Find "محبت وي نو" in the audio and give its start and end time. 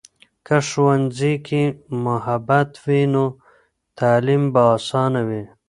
2.05-3.25